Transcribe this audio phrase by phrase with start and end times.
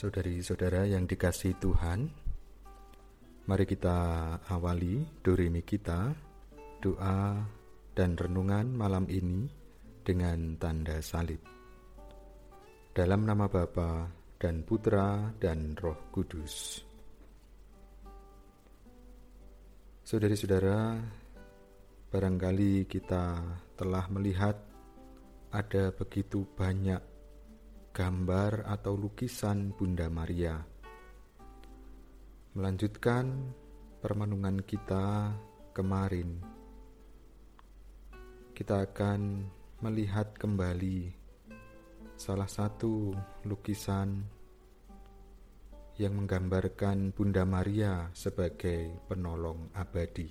[0.00, 2.08] Saudari-saudara yang dikasih Tuhan,
[3.44, 6.16] mari kita awali doremi kita,
[6.80, 7.36] doa
[7.92, 9.44] dan renungan malam ini
[10.00, 11.44] dengan tanda salib.
[12.96, 14.08] Dalam nama Bapa
[14.40, 16.80] dan Putra dan Roh Kudus.
[20.00, 20.96] Saudari-saudara,
[22.08, 23.36] barangkali kita
[23.76, 24.56] telah melihat
[25.52, 27.09] ada begitu banyak
[27.90, 30.62] gambar atau lukisan Bunda Maria.
[32.54, 33.50] Melanjutkan
[33.98, 35.34] permenungan kita
[35.74, 36.38] kemarin,
[38.54, 39.42] kita akan
[39.82, 41.10] melihat kembali
[42.14, 43.10] salah satu
[43.42, 44.22] lukisan
[45.98, 50.30] yang menggambarkan Bunda Maria sebagai penolong abadi.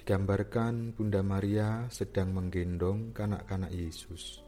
[0.00, 4.47] Digambarkan Bunda Maria sedang menggendong kanak-kanak Yesus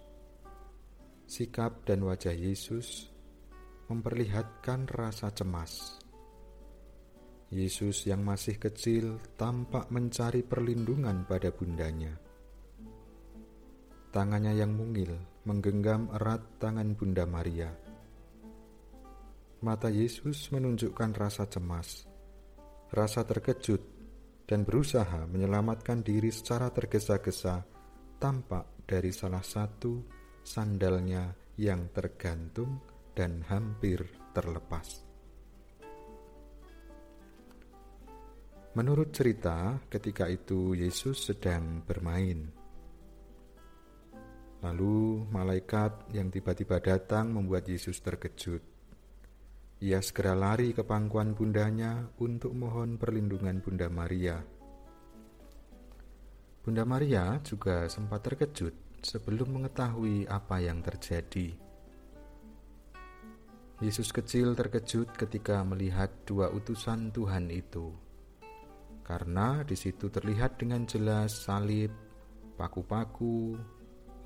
[1.31, 3.06] sikap dan wajah Yesus
[3.86, 6.03] memperlihatkan rasa cemas.
[7.55, 12.19] Yesus yang masih kecil tampak mencari perlindungan pada bundanya.
[14.11, 15.14] Tangannya yang mungil
[15.47, 17.70] menggenggam erat tangan Bunda Maria.
[19.62, 22.11] Mata Yesus menunjukkan rasa cemas,
[22.91, 23.83] rasa terkejut,
[24.50, 27.62] dan berusaha menyelamatkan diri secara tergesa-gesa
[28.19, 32.80] tampak dari salah satu sandalnya yang tergantung
[33.12, 34.00] dan hampir
[34.33, 35.05] terlepas.
[38.70, 42.48] Menurut cerita, ketika itu Yesus sedang bermain.
[44.62, 48.62] Lalu malaikat yang tiba-tiba datang membuat Yesus terkejut.
[49.80, 54.38] Ia segera lari ke pangkuan bundanya untuk mohon perlindungan Bunda Maria.
[56.60, 61.56] Bunda Maria juga sempat terkejut sebelum mengetahui apa yang terjadi.
[63.81, 67.97] Yesus kecil terkejut ketika melihat dua utusan Tuhan itu,
[69.00, 71.89] karena di situ terlihat dengan jelas salib,
[72.60, 73.56] paku-paku,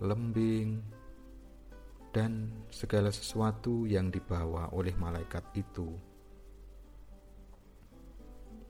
[0.02, 0.82] lembing,
[2.10, 5.86] dan segala sesuatu yang dibawa oleh malaikat itu.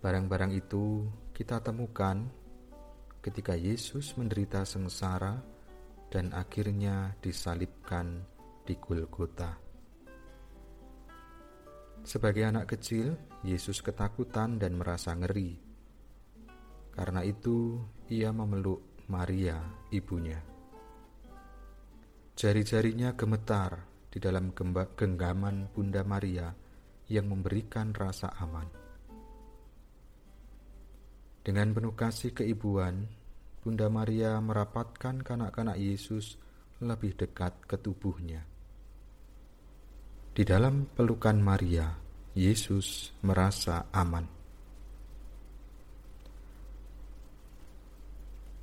[0.04, 2.28] Barang-barang itu kita temukan
[3.24, 5.53] ketika Yesus menderita sengsara
[6.14, 8.22] dan akhirnya disalibkan
[8.62, 9.58] di Golgota.
[12.06, 15.58] Sebagai anak kecil, Yesus ketakutan dan merasa ngeri.
[16.94, 19.58] Karena itu, ia memeluk Maria,
[19.90, 20.38] ibunya.
[22.38, 24.54] Jari-jarinya gemetar di dalam
[24.94, 26.54] genggaman Bunda Maria
[27.10, 28.70] yang memberikan rasa aman.
[31.42, 33.10] Dengan penuh kasih keibuan,
[33.64, 36.36] Bunda Maria merapatkan kanak-kanak Yesus
[36.84, 38.44] lebih dekat ke tubuhnya.
[40.36, 41.88] Di dalam pelukan Maria,
[42.36, 44.28] Yesus merasa aman.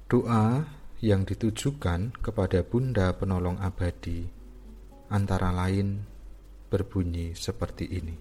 [0.05, 0.69] Doa
[1.01, 4.21] yang ditujukan kepada Bunda Penolong Abadi
[5.09, 5.97] antara lain
[6.69, 8.15] berbunyi seperti ini.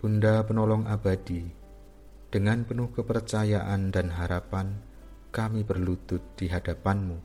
[0.00, 1.65] Bunda Penolong Abadi,
[2.26, 4.82] dengan penuh kepercayaan dan harapan,
[5.30, 7.18] kami berlutut di hadapanmu.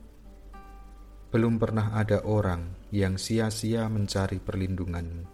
[1.33, 5.25] Belum pernah ada orang yang sia-sia mencari perlindunganmu.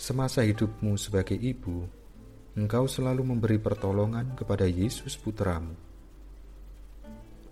[0.00, 1.84] Semasa hidupmu sebagai ibu,
[2.56, 5.76] engkau selalu memberi pertolongan kepada Yesus putramu.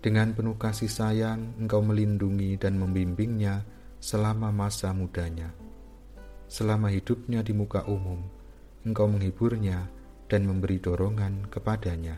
[0.01, 3.61] Dengan penuh kasih sayang, engkau melindungi dan membimbingnya
[4.01, 5.53] selama masa mudanya.
[6.49, 8.25] Selama hidupnya di muka umum,
[8.81, 10.00] engkau menghiburnya
[10.31, 12.15] dan memberi dorongan kepadanya.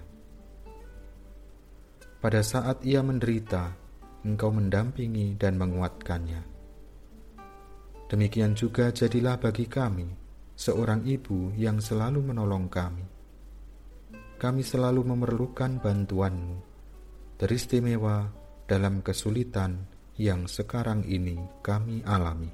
[2.22, 3.74] Pada saat ia menderita,
[4.22, 6.46] engkau mendampingi dan menguatkannya.
[8.06, 10.06] Demikian juga jadilah bagi kami
[10.54, 13.06] seorang ibu yang selalu menolong kami.
[14.38, 16.58] Kami selalu memerlukan bantuanmu,
[17.42, 18.30] teristimewa
[18.70, 19.90] dalam kesulitan
[20.22, 22.52] yang sekarang ini kami alami.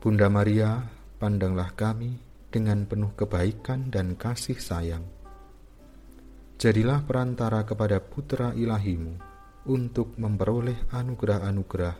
[0.00, 0.80] Bunda Maria,
[1.20, 5.06] pandanglah kami dengan penuh kebaikan dan kasih sayang.
[6.60, 9.16] Jadilah perantara kepada putra ilahimu
[9.70, 11.96] untuk memperoleh anugerah-anugerah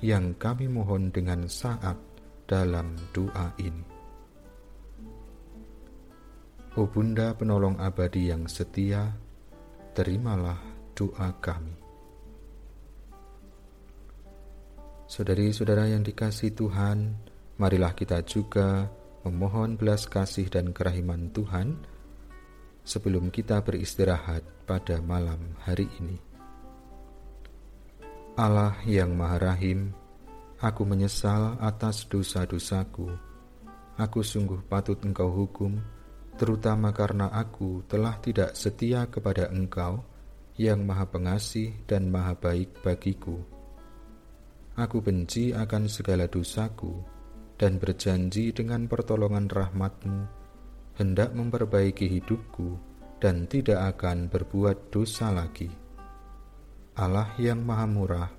[0.00, 2.00] yang kami mohon dengan saat
[2.48, 3.84] dalam doa ini.
[6.78, 9.10] O Bunda penolong abadi yang setia,
[9.92, 10.62] terimalah
[10.94, 11.76] doa kami.
[15.10, 17.18] Saudari-saudara yang dikasih Tuhan,
[17.58, 18.86] marilah kita juga
[19.24, 21.76] memohon belas kasih dan kerahiman Tuhan
[22.84, 26.16] sebelum kita beristirahat pada malam hari ini.
[28.40, 29.92] Allah yang Maha Rahim,
[30.64, 33.12] aku menyesal atas dosa-dosaku.
[34.00, 35.76] Aku sungguh patut Engkau hukum,
[36.40, 40.00] terutama karena aku telah tidak setia kepada Engkau
[40.56, 43.36] yang Maha Pengasih dan Maha Baik bagiku.
[44.80, 47.19] Aku benci akan segala dosaku
[47.60, 50.40] dan berjanji dengan pertolongan rahmatmu
[50.96, 52.80] hendak memperbaiki hidupku
[53.20, 55.68] dan tidak akan berbuat dosa lagi.
[56.96, 58.30] Allah yang Maha Murah,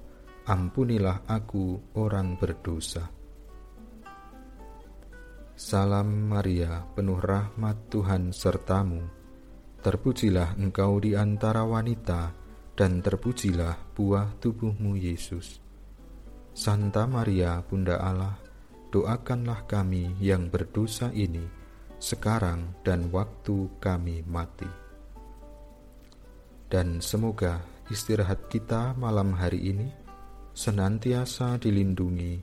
[0.49, 3.05] ampunilah aku orang berdosa.
[5.53, 9.05] Salam Maria, penuh rahmat Tuhan sertamu.
[9.81, 12.33] Terpujilah engkau di antara wanita,
[12.73, 15.61] dan terpujilah buah tubuhmu Yesus.
[16.53, 18.50] Santa Maria, Bunda Allah,
[18.91, 21.47] doakanlah kami yang berdosa ini,
[21.97, 24.67] sekarang dan waktu kami mati.
[26.67, 29.87] Dan semoga istirahat kita malam hari ini
[30.51, 32.39] senantiasa dilindungi,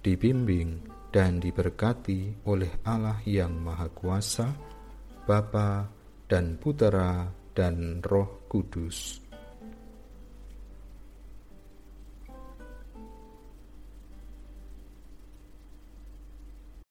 [0.00, 0.80] dibimbing,
[1.10, 4.48] dan diberkati oleh Allah yang Maha Kuasa,
[5.26, 5.90] Bapa
[6.30, 9.29] dan Putera dan Roh Kudus.